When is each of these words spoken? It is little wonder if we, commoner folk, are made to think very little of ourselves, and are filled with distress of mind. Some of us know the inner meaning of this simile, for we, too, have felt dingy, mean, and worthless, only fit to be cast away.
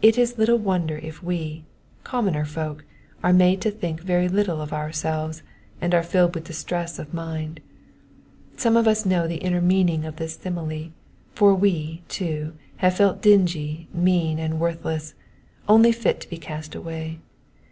It 0.00 0.16
is 0.16 0.38
little 0.38 0.58
wonder 0.58 0.98
if 0.98 1.24
we, 1.24 1.64
commoner 2.04 2.44
folk, 2.44 2.84
are 3.20 3.32
made 3.32 3.60
to 3.62 3.72
think 3.72 4.00
very 4.00 4.28
little 4.28 4.60
of 4.60 4.72
ourselves, 4.72 5.42
and 5.80 5.92
are 5.92 6.04
filled 6.04 6.36
with 6.36 6.44
distress 6.44 7.00
of 7.00 7.12
mind. 7.12 7.58
Some 8.56 8.76
of 8.76 8.86
us 8.86 9.04
know 9.04 9.26
the 9.26 9.38
inner 9.42 9.60
meaning 9.60 10.04
of 10.04 10.14
this 10.18 10.36
simile, 10.36 10.90
for 11.34 11.52
we, 11.52 12.04
too, 12.08 12.52
have 12.76 12.94
felt 12.94 13.22
dingy, 13.22 13.88
mean, 13.92 14.38
and 14.38 14.60
worthless, 14.60 15.14
only 15.68 15.90
fit 15.90 16.20
to 16.20 16.28
be 16.30 16.38
cast 16.38 16.76
away. 16.76 17.18